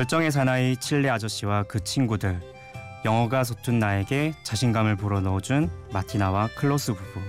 [0.00, 2.40] 열정의 사나이 칠레 아저씨와 그 친구들
[3.04, 7.20] 영어가 서툰 나에게 자신감을 불어넣어준 마티나와 클로스 부부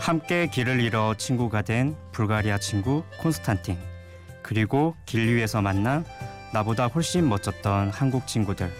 [0.00, 3.78] 함께 길을 잃어 친구가 된 불가리아 친구 콘스탄틴
[4.42, 6.02] 그리고 길 위에서 만나
[6.52, 8.72] 나보다 훨씬 멋졌던 한국 친구들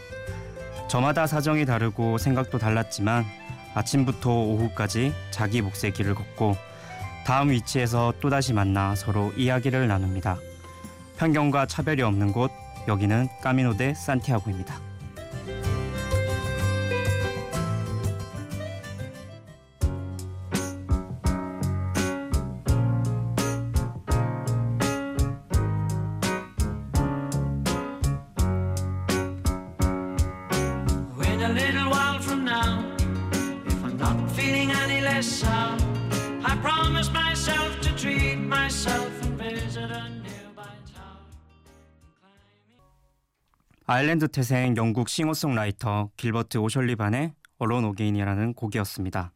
[0.88, 3.24] 저마다 사정이 다르고 생각도 달랐지만
[3.74, 6.56] 아침부터 오후까지 자기 몫의 길을 걷고
[7.24, 10.36] 다음 위치에서 또다시 만나 서로 이야기를 나눕니다.
[11.16, 12.50] 편견과 차별이 없는 곳
[12.88, 14.93] 여기는 까미노 데 산티아고입니다.
[43.86, 49.30] 아일랜드 태생 영국 싱어송라이터 길버트 오셜리반의 어론 오게인이라는 곡이었습니다.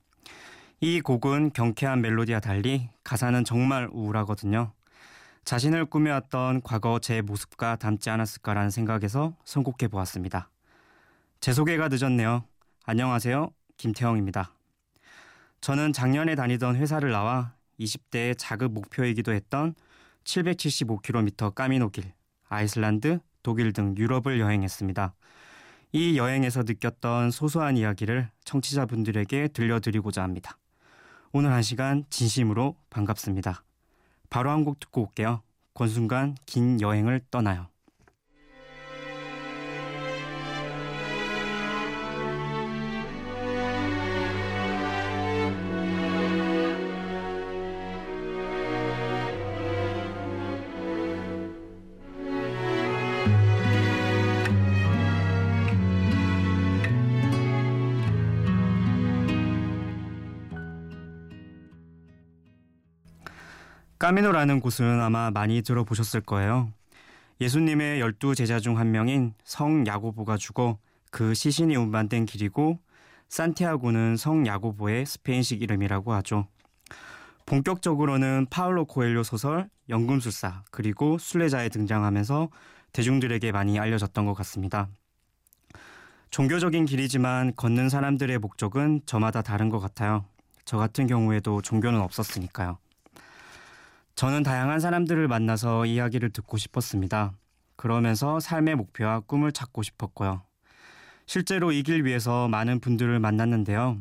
[0.81, 4.73] 이 곡은 경쾌한 멜로디와 달리 가사는 정말 우울하거든요.
[5.45, 10.49] 자신을 꾸며왔던 과거 제 모습과 닮지 않았을까라는 생각에서 선곡해 보았습니다.
[11.41, 12.43] 제 소개가 늦었네요.
[12.87, 13.51] 안녕하세요.
[13.77, 14.55] 김태형입니다.
[15.61, 19.75] 저는 작년에 다니던 회사를 나와 20대의 자급 목표이기도 했던
[20.25, 22.15] 775km 까미노길,
[22.49, 25.15] 아이슬란드, 독일 등 유럽을 여행했습니다.
[25.93, 30.59] 이 여행에서 느꼈던 소소한 이야기를 청취자분들에게 들려드리고자 합니다.
[31.33, 33.63] 오늘 한 시간 진심으로 반갑습니다.
[34.31, 35.43] 바로 한 곡 듣고 올게요.
[35.75, 37.69] 권순간 긴 여행을 떠나요.
[64.09, 66.73] 까미노라는 곳은 아마 많이 들어보셨을 거예요.
[67.43, 70.79] 예수님의 열두 제자 중 한 명인 성 야고보가 죽어
[71.11, 72.79] 그 시신이 운반된 길이고
[73.29, 76.47] 산티아고는 성 야고보의 스페인식 이름이라고 하죠.
[77.45, 82.49] 본격적으로는 파울로 코엘료 소설 연금술사 그리고 순례자에 등장하면서
[82.95, 84.89] 대중들에게 많이 알려졌던 것 같습니다.
[86.31, 90.25] 종교적인 길이지만 걷는 사람들의 목적은 저마다 다른 것 같아요.
[90.65, 92.79] 저 같은 경우에도 종교는 없었으니까요.
[94.19, 97.35] 저는 다양한 사람들을 만나서 이야기를 듣고 싶었습니다.
[97.77, 100.43] 그러면서 삶의 목표와 꿈을 찾고 싶었고요.
[101.27, 103.99] 실제로 이 길 위해서 많은 분들을 만났는데요.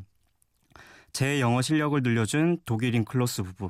[1.14, 3.70] 제 영어 실력을 늘려준 독일인 클로스 부부,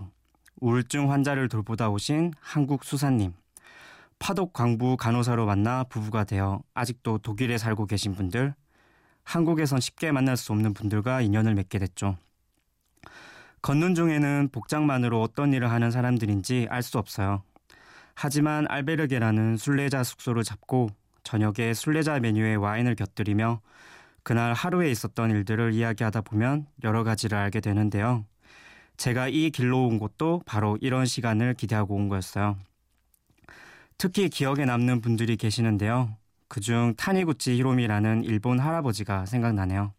[0.61, 3.33] 우울증 환자를 돌보다 오신 한국 수사님,
[4.17, 8.55] 파독 광부 간호사로 만나 부부가 되어 아직도 독일에 살고 계신 분들,
[9.25, 12.15] 한국에선 쉽게 만날 수 없는 분들과 인연을 맺게 됐죠.
[13.61, 17.43] 걷는 중에는 복장만으로 어떤 일을 하는 사람들인지 알 수 없어요.
[18.15, 20.89] 하지만 알베르게라는 순례자 숙소를 잡고
[21.23, 23.61] 저녁에 순례자 메뉴에 와인을 곁들이며
[24.23, 28.25] 그날 하루에 있었던 일들을 이야기하다 보면 여러 가지를 알게 되는데요.
[28.97, 32.57] 제가 이 길로 온 곳도 바로 이런 시간을 기대하고 온 거였어요.
[33.97, 36.15] 특히 기억에 남는 분들이 계시는데요.
[36.47, 39.93] 그중 타니구치 히로미라는 일본 할아버지가 생각나네요.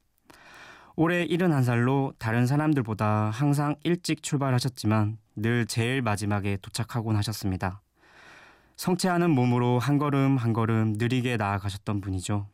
[1.01, 7.83] 올해 71살로 다른 사람들보다 항상 일찍 출발하셨지만 늘 제일 마지막에 도착하곤 하셨습니다.
[8.75, 12.49] 성체하는 몸으로 한 걸음 한 걸음 느리게 나아가셨던 분이죠.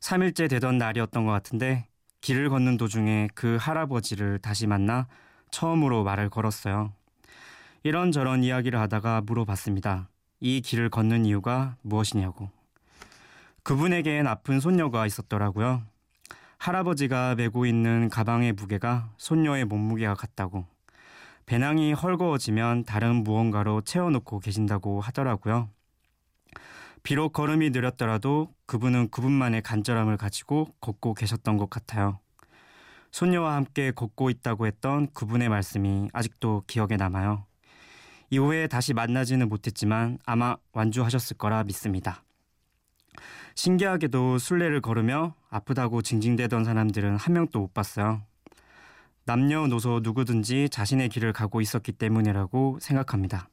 [0.00, 1.86] 3일째 되던 날이었던 것 같은데
[2.20, 5.08] 길을 걷는 도중에 그 할아버지를 다시 만나
[5.50, 6.92] 처음으로 말을 걸었어요.
[7.84, 10.10] 이런저런 이야기를 하다가 물어봤습니다.
[10.40, 12.50] 이 길을 걷는 이유가 무엇이냐고.
[13.62, 15.84] 그분에겐 아픈 손녀가 있었더라고요.
[16.58, 20.66] 할아버지가 메고 있는 가방의 무게가 손녀의 몸무게가 같다고.
[21.46, 25.70] 배낭이 헐거워지면 다른 무언가로 채워놓고 계신다고 하더라고요.
[27.02, 32.18] 비록 걸음이 느렸더라도 그분은 그분만의 간절함을 가지고 걷고 계셨던 것 같아요.
[33.12, 37.46] 손녀와 함께 걷고 있다고 했던 그분의 말씀이 아직도 기억에 남아요.
[38.30, 42.24] 이후에 다시 만나지는 못했지만 아마 완주하셨을 거라 믿습니다.
[43.58, 48.22] 신기하게도 순례를 걸으며 아프다고 징징대던 사람들은 한 명도 못 봤어요.
[49.24, 53.48] 남녀노소 누구든지 자신의 길을 가고 있었기 때문이라고 생각합니다.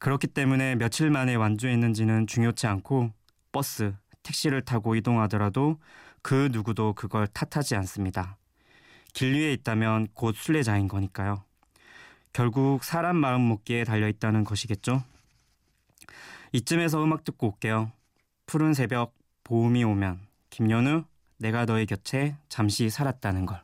[0.00, 3.12] 그렇기 때문에 며칠 만에 완주했는지는 중요치 않고
[3.52, 3.94] 버스,
[4.24, 5.78] 택시를 타고 이동하더라도
[6.20, 8.38] 그 누구도 그걸 탓하지 않습니다.
[9.14, 11.44] 길 위에 있다면 곧 순례자인 거니까요.
[12.32, 15.04] 결국 사람 마음 먹기에 달려 있다는 것이겠죠.
[16.50, 17.92] 이쯤에서 음악 듣고 올게요.
[18.46, 19.17] 푸른 새벽
[19.48, 21.04] 보음이 오면 김연우
[21.38, 23.62] 내가 너의 곁에 잠시 살았다는 걸.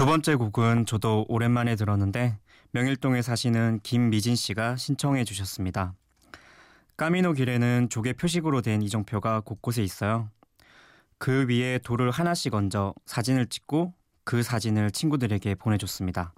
[0.00, 2.38] 두 번째 곡은 저도 오랜만에 들었는데
[2.70, 5.92] 명일동에 사시는 김미진 씨가 신청해 주셨습니다.
[6.96, 10.30] 까미노 길에는 조개 표식으로 된 이정표가 곳곳에 있어요.
[11.18, 13.92] 그 위에 돌을 하나씩 얹어 사진을 찍고
[14.24, 16.32] 그 사진을 친구들에게 보내줬습니다.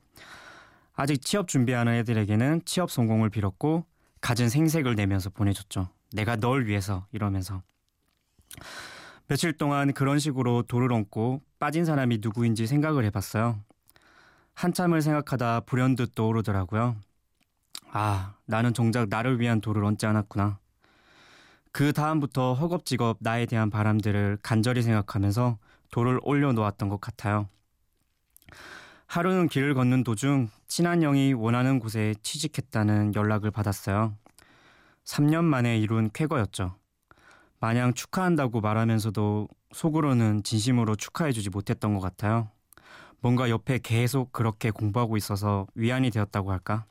[0.95, 3.87] 아직 취업 준비하는 애들에게는 취업 성공을 빌었고
[4.21, 5.89] 갖은 생색을 내면서 보내줬죠.
[6.13, 7.63] 내가 널 위해서 이러면서.
[9.29, 13.57] 며칠 동안 그런 식으로 돌을 얹고 빠진 사람이 누구인지 생각을 해봤어요.
[14.55, 16.97] 한참을 생각하다 불현듯 떠오르더라고요.
[17.93, 20.59] 아, 나는 정작 나를 위한 돌을 얹지 않았구나.
[21.71, 25.59] 그 다음부터 허겁지겁 나에 대한 바람들을 간절히 생각하면서
[25.93, 27.49] 돌을 올려놓았던 것 같아요.
[29.07, 34.17] 하루는 길을 걷는 도중 친한 형이 원하는 곳에 취직했다는 연락을 받았어요.
[35.05, 36.75] 3년 만에 이룬 쾌거였죠.
[37.61, 42.49] 마냥 축하한다고 말하면서도 속으로는 진심으로 축하해주지 못했던 것 같아요.
[43.21, 46.85] 뭔가 옆에 계속 그렇게 공부하고 있어서 위안이 되었다고 할까?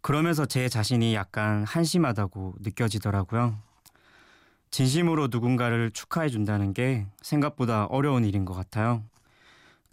[0.00, 3.58] 그러면서 제 자신이 약간 한심하다고 느껴지더라고요.
[4.70, 9.02] 진심으로 누군가를 축하해 준다는 게 생각보다 어려운 일인 것 같아요.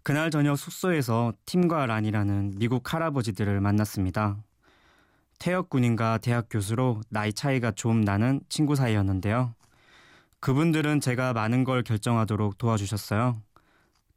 [0.04, 4.38] 그날 저녁 숙소에서 팀과 란이라는 미국 할아버지들을 만났습니다.
[5.40, 9.54] 태역 군인과 대학 교수로 나이 차이가 좀 나는 친구 사이였는데요.
[10.44, 13.42] 그분들은 제가 많은 걸 결정하도록 도와주셨어요.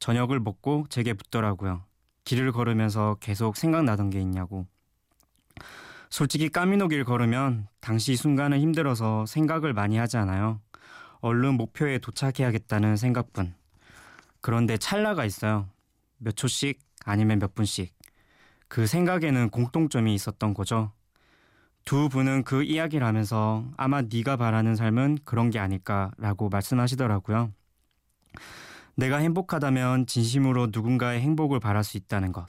[0.01, 1.85] 저녁을 먹고 제게 묻더라고요.
[2.25, 4.67] 길을 걸으면서 계속 생각나던 게 있냐고.
[6.11, 10.61] 솔직히 까미노 길 걸으면 당시 순간은 힘들어서 생각을 많이 하지 않아요.
[11.21, 13.55] 얼른 목표에 도착해야겠다는 생각뿐.
[14.41, 15.69] 그런데 찰나가 있어요.
[16.19, 17.95] 몇 초씩 아니면 몇 분씩.
[18.67, 20.91] 그 생각에는 공통점이 있었던 거죠.
[21.87, 27.53] 두 분은 그 이야기를 하면서 아마 네가 바라는 삶은 그런 게 아닐까라고 말씀하시더라고요.
[28.97, 32.47] 내가 행복하다면 진심으로 누군가의 행복을 바랄 수 있다는 것.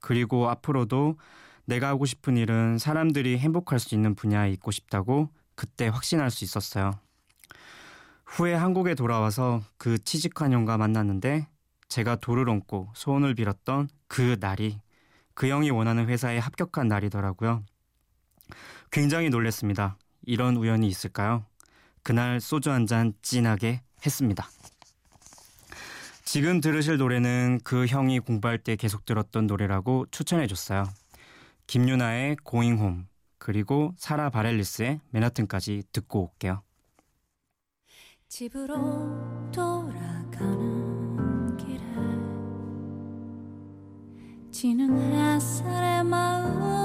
[0.00, 1.18] 그리고 앞으로도
[1.66, 6.92] 내가 하고 싶은 일은 사람들이 행복할 수 있는 분야에 있고 싶다고 그때 확신할 수 있었어요.
[8.24, 11.46] 후에 한국에 돌아와서 그 취직한 형과 만났는데
[11.88, 14.80] 제가 돌을 얹고 소원을 빌었던 그 날이
[15.34, 17.64] 그 형이 원하는 회사에 합격한 날이더라고요.
[18.90, 19.96] 굉장히 놀랬습니다.
[20.26, 21.44] 이런 우연이 있을까요?
[22.02, 24.48] 그날 소주 한 잔 진하게 했습니다.
[26.24, 30.84] 지금 들으실 노래는 그 형이 공부할 때 계속 들었던 노래라고 추천해 줬어요.
[31.66, 33.04] 김유나의 Going Home
[33.38, 36.62] 그리고 사라 바렐리스의 맨하튼까지 듣고 올게요.
[38.28, 41.78] 집으로 돌아가는 길에
[44.50, 46.77] 지는 햇살에 마음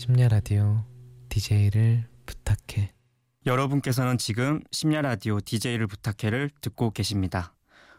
[0.00, 0.82] 심야 라디오
[1.28, 2.90] DJ를 부탁해.
[3.44, 7.52] 여러분께서는 지금 심야 라디오 DJ를 부탁해를 듣고 계십니다.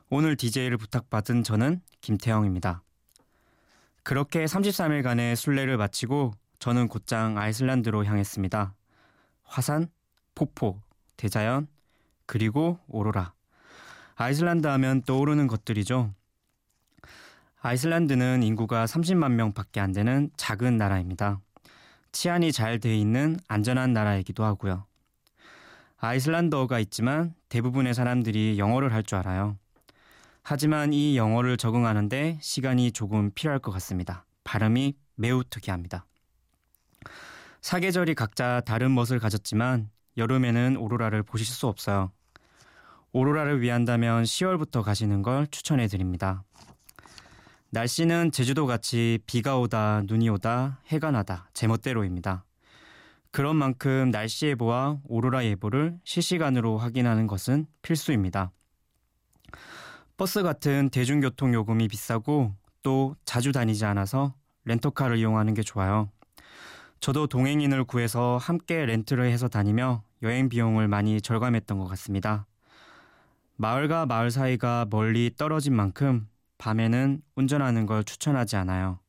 [0.09, 2.81] 오늘 DJ를 부탁받은 저는 김태형입니다.
[4.01, 8.73] 그렇게 33일간의 순례를 마치고 저는 곧장 아이슬란드로 향했습니다.
[9.43, 9.87] 화산,
[10.33, 10.81] 폭포,
[11.17, 11.67] 대자연,
[12.25, 13.35] 그리고 오로라.
[14.15, 16.15] 아이슬란드 하면 떠오르는 것들이죠.
[17.61, 21.41] 아이슬란드는 인구가 30만 명 밖에 안 되는 작은 나라입니다.
[22.11, 24.85] 치안이 잘 돼 있는 안전한 나라이기도 하고요.
[25.97, 29.57] 아이슬란드어가 있지만 대부분의 사람들이 영어를 할 줄 알아요.
[30.43, 34.25] 하지만 이 영어를 적응하는데 시간이 조금 필요할 것 같습니다.
[34.43, 36.05] 발음이 매우 특이합니다.
[37.61, 42.11] 사계절이 각자 다른 멋을 가졌지만 여름에는 오로라를 보실 수 없어요.
[43.11, 46.43] 오로라를 위한다면 10월부터 가시는 걸 추천해 드립니다.
[47.73, 52.43] 날씨는 제주도 같이 비가 오다 눈이 오다 해가 나다 제멋대로입니다.
[53.31, 58.51] 그런 만큼 날씨 예보와 오로라 예보를 실시간으로 확인하는 것은 필수입니다.
[60.17, 64.35] 버스 같은 대중교통 요금이 비싸고 또 자주 다니지 않아서
[64.65, 66.09] 렌터카를 이용하는 게 좋아요.
[66.99, 72.47] 저도 동행인을 구해서 함께 렌트를 해서 다니며 여행 비용을 많이 절감했던 것 같습니다.
[73.55, 76.27] 마을과 마을 사이가 멀리 떨어진 만큼
[76.61, 78.99] 밤에는 운전하는 걸 추천하지 않아요.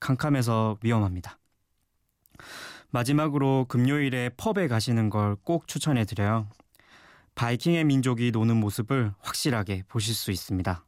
[0.00, 1.38] 캄캄해서 위험합니다.
[2.90, 6.48] 마지막으로 금요일에 펍에 가시는 걸 꼭 추천해 드려요.
[7.34, 10.82] 바이킹의 민족이 노는 모습을 확실하게 보실 수 있습니다.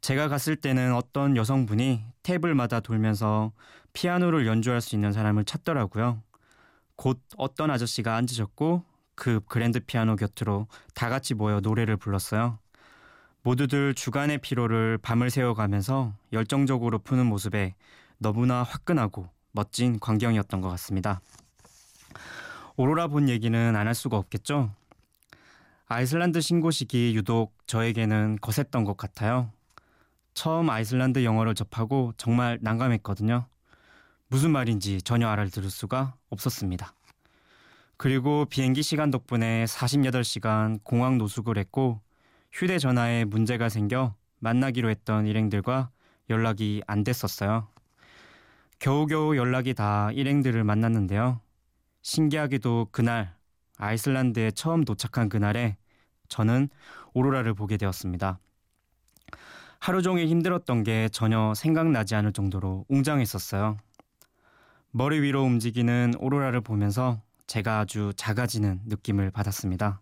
[0.00, 3.52] 제가 갔을 때는 어떤 여성분이 테이블마다 돌면서
[3.92, 6.22] 피아노를 연주할 수 있는 사람을 찾더라고요.
[6.96, 8.82] 곧 어떤 아저씨가 앉으셨고
[9.14, 12.58] 그 그랜드 피아노 곁으로 다 같이 모여 노래를 불렀어요.
[13.48, 17.76] 모두들 주간의 피로를 밤을 새워가면서 열정적으로 푸는 모습에
[18.18, 21.22] 너무나 화끈하고 멋진 광경이었던 것 같습니다.
[22.76, 24.70] 오로라 본 얘기는 안 할 수가 없겠죠?
[25.86, 29.50] 아이슬란드 신고식이 유독 저에게는 거셌던 것 같아요.
[30.34, 33.46] 처음 아이슬란드 영어를 접하고 정말 난감했거든요.
[34.26, 36.92] 무슨 말인지 전혀 알아들을 수가 없었습니다.
[37.96, 42.02] 그리고 비행기 시간 덕분에 48시간 공항 노숙을 했고
[42.52, 45.90] 휴대전화에 문제가 생겨 만나기로 했던 일행들과
[46.30, 47.68] 연락이 안 됐었어요.
[48.78, 51.40] 겨우겨우 연락이 다 일행들을 만났는데요.
[52.02, 53.34] 신기하게도 그날
[53.76, 55.76] 아이슬란드에 처음 도착한 그날에
[56.28, 56.68] 저는
[57.14, 58.38] 오로라를 보게 되었습니다.
[59.80, 63.76] 하루 종일 힘들었던 게 전혀 생각나지 않을 정도로 웅장했었어요.
[64.90, 70.00] 머리 위로 움직이는 오로라를 보면서 제가 아주 작아지는 느낌을 받았습니다.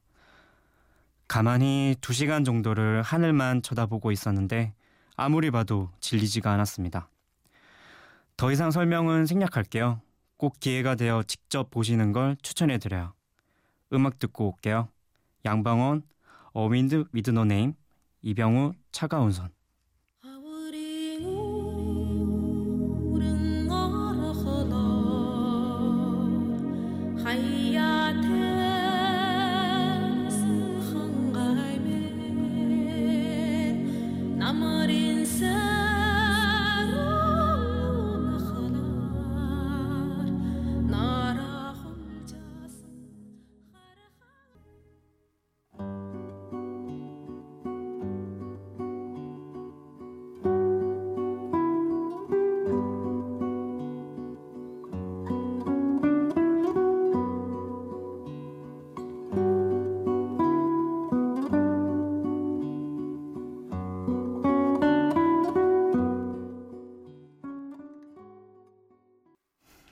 [1.29, 4.75] 가만히 두 시간 정도를 하늘만 쳐다보고 있었는데
[5.17, 7.09] 아무리 봐도 질리지가 않았습니다.
[8.37, 10.01] 더 이상 설명은 생략할게요.
[10.37, 13.15] 꼭 기회가 되어 직접 보시는 걸 추천해 드려요.
[13.93, 14.89] 음악 듣고 올게요.
[15.45, 16.03] 양방원,
[16.53, 17.75] 어윈드 위드 노 네임,
[18.23, 19.56] 이병우 차가운 손.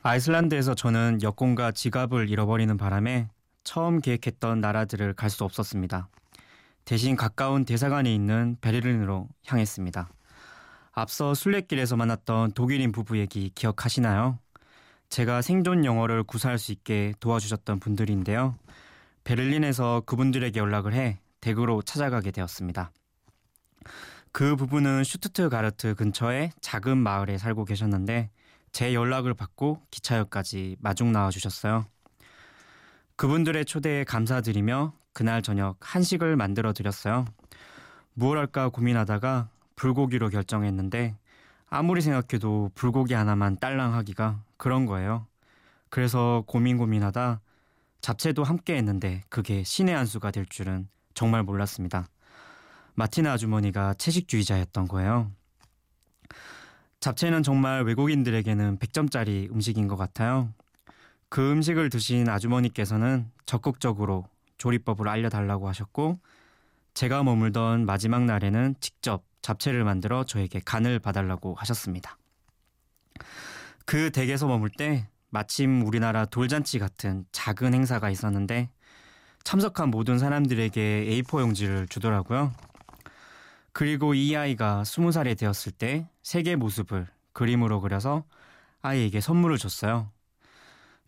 [0.07, 3.27] 아이슬란드에서 저는 여권과 지갑을 잃어버리는 바람에
[3.65, 6.11] 처음 계획했던 나라들을 갈 수 없었습니다.
[6.85, 10.11] 대신 가까운 대사관에 있는 베를린으로 향했습니다.
[10.93, 14.39] 앞서 순례길에서 만났던 독일인 부부 얘기 기억하시나요?
[15.09, 18.57] 제가 생존 영어를 구사할 수 있게 도와주셨던 분들인데요.
[19.25, 22.93] 베를린에서 그분들에게 연락을 해 댁으로 찾아가게 되었습니다.
[24.33, 28.29] 그 부부는 슈투트가르트 근처의 작은 마을에 살고 계셨는데
[28.75, 31.87] 제 연락을 받고 기차역까지 마중 나와 주셨어요.
[33.15, 37.25] 그분들의 초대에 감사드리며 그날 저녁 한식을 만들어 드렸어요.
[38.15, 41.17] 무얼 할까 고민하다가 불고기로 결정했는데
[41.71, 45.29] 아무리 생각해도 불고기 하나만 딸랑 하기가 그런 거예요.
[45.89, 47.41] 그래서 고민 고민하다
[48.01, 52.09] 잡채도 함께 했는데 그게 신의 한 수가 될 줄은 정말 몰랐습니다.
[52.95, 55.31] 마티나 아주머니가 채식주의자였던 거예요.
[57.05, 60.49] 잡채는 정말 외국인들에게는 100점짜리 음식인 것 같아요.
[61.29, 66.19] 그 음식을 드신 아주머니께서는 적극적으로 조리법을 알려달라고 하셨고
[66.95, 72.17] 제가 머물던 마지막 날에는 직접 잡채를 만들어 저에게 간을 봐달라고 하셨습니다.
[73.85, 78.71] 그 댁에서 머물 때 마침 우리나라 돌잔치 같은 작은 행사가 있었는데
[79.43, 82.55] 참석한 모든 사람들에게 A4 용지를 주더라고요.
[83.75, 88.23] 그리고 이 아이가 스무 살이 되었을 때 세계 모습을 그림으로 그려서
[88.83, 90.13] 아이에게 선물을 줬어요.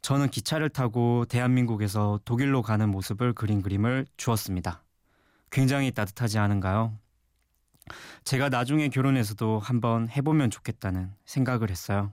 [0.02, 4.82] 저는 기차를 타고 대한민국에서 독일로 가는 모습을 그린 그림을 주었습니다.
[5.52, 6.98] 굉장히 따뜻하지 않은가요?
[8.24, 12.12] 제가 나중에 결혼해서도 한번 해보면 좋겠다는 생각을 했어요.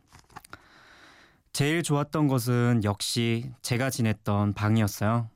[1.52, 5.32] 제일 좋았던 것은 역시 제가 지냈던 방이었어요.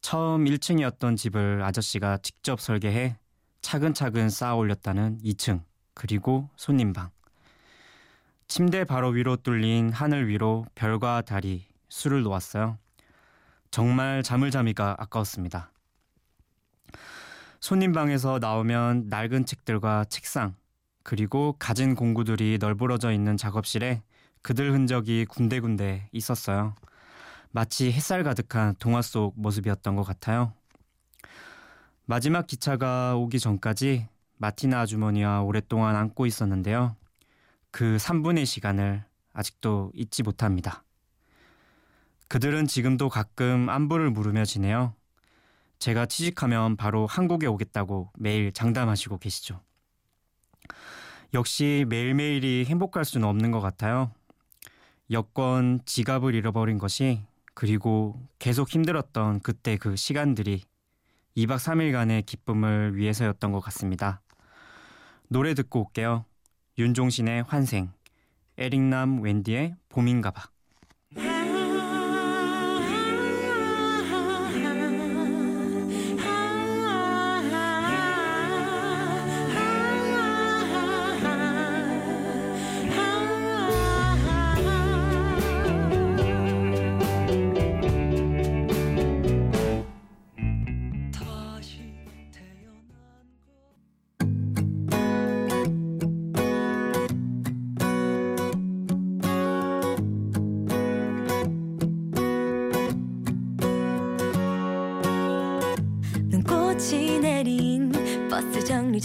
[0.00, 3.16] 처음 1층이었던 집을 아저씨가 직접 설계해
[3.60, 5.62] 차근차근 쌓아 올렸다는 2층,
[5.94, 7.10] 그리고 손님방.
[8.46, 12.78] 침대 바로 위로 뚫린 하늘 위로 별과 달이 술을 놓았어요.
[13.70, 15.70] 정말 잠을 자미가 아까웠습니다.
[17.60, 20.54] 손님 방에서 나오면 낡은 책들과 책상,
[21.02, 24.02] 그리고 가진 공구들이 널브러져 있는 작업실에
[24.42, 26.74] 그들 흔적이 군데군데 있었어요.
[27.50, 30.52] 마치 햇살 가득한 동화 속 모습이었던 것 같아요.
[32.10, 34.06] 마지막 기차가 오기 전까지
[34.38, 36.96] 마티나 아주머니와 오랫동안 앉고 있었는데요.
[37.70, 40.84] 그 3분의 시간을 아직도 잊지 못합니다.
[42.28, 44.94] 그들은 지금도 가끔 안부를 물으며 지내요.
[45.80, 49.60] 제가 취직하면 바로 한국에 오겠다고 매일 장담하시고 계시죠.
[51.34, 54.10] 역시 매일매일이 행복할 수는 없는 것 같아요.
[55.10, 57.20] 여권, 지갑을 잃어버린 것이
[57.52, 60.62] 그리고 계속 힘들었던 그때 그 시간들이
[61.38, 64.20] 2박 3일간의 기쁨을 위해서였던 것 같습니다.
[65.28, 66.24] 노래 듣고 올게요.
[66.78, 67.92] 윤종신의 환생,
[68.56, 70.50] 에릭남 웬디의 봄인가봐.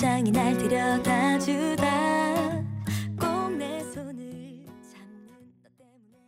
[0.04, 2.62] 정류장이 날 데려다 주다.
[3.18, 5.30] 꼭 내 손을 잡는
[5.64, 6.20] 너 때문에.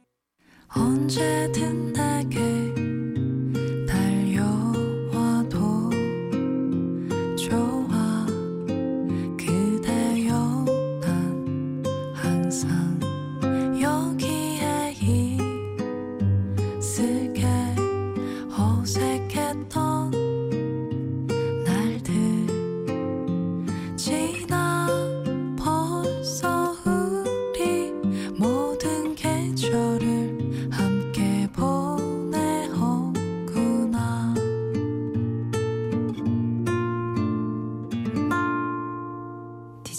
[0.73, 2.44] 언제든 내게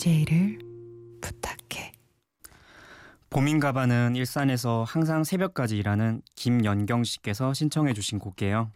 [0.07, 0.61] DJ를
[1.21, 1.91] 부탁해
[3.29, 8.71] 봄인가봐는 일산에서 항상 새벽까지 일하는 김연경 씨께서 신청해 주신 곡이에요.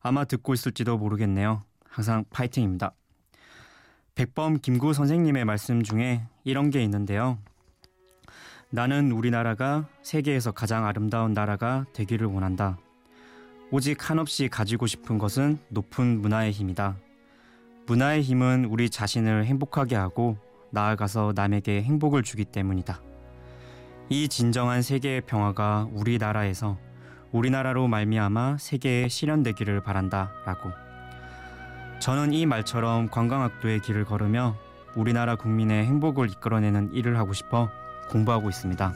[0.00, 1.64] 아마 듣고 있을지도 모르겠네요.
[1.88, 2.92] 항상 파이팅입니다.
[4.14, 7.38] 백범 김구 선생님의 말씀 중에 이런 게 있는데요.
[8.70, 12.78] 나는 우리나라가 세계에서 가장 아름다운 나라가 되기를 원한다.
[13.72, 16.96] 오직 한없이 가지고 싶은 것은 높은 문화의 힘이다.
[17.86, 20.38] 문화의 힘은 우리 자신을 행복하게 하고
[20.70, 23.00] 나아가서 남에게 행복을 주기 때문이다.
[24.08, 26.78] 이 진정한 세계의 평화가 우리나라에서
[27.32, 30.72] 우리나라로 말미암아 세계에 실현되기를 바란다라고.
[32.00, 34.56] 저는 이 말처럼 관광학도의 길을 걸으며
[34.96, 37.68] 우리나라 국민의 행복을 이끌어내는 일을 하고 싶어
[38.08, 38.92] 공부하고 있습니다.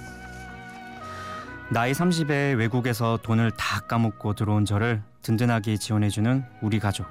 [1.71, 7.07] 나이 30에 외국에서 돈을 다 까먹고 들어온 저를 든든하게 지원해주는 우리 가족.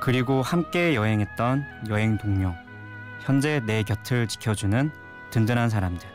[0.00, 2.54] 그리고 함께 여행했던 여행 동료.
[3.24, 4.90] 현재 내 곁을 지켜주는
[5.30, 6.06] 든든한 사람들.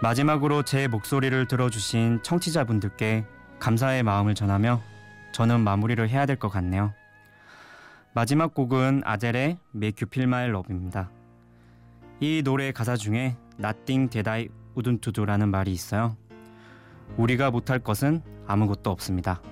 [0.00, 3.26] 마지막으로 제 목소리를 들어주신 청취자분들께
[3.60, 4.80] 감사의 마음을 전하며
[5.32, 6.94] 저는 마무리를 해야 될 것 같네요.
[8.14, 11.10] 마지막 곡은 아델의 Make You Feel My Love입니다.
[12.20, 16.16] 이 노래 가사 중에 Nothing That I Wouldn't Do라는 말이 있어요.
[17.18, 19.42] 우리가 못할 것은 아무것도 없습니다.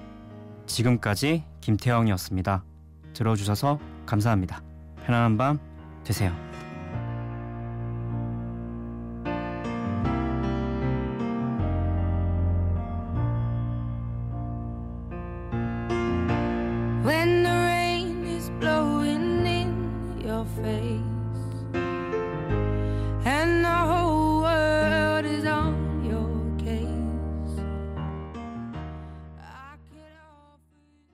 [0.67, 2.65] 지금까지 김태형이었습니다.
[3.13, 4.63] 들어주셔서 감사합니다.
[5.05, 5.70] 편안한 밤
[6.05, 6.33] 되세요.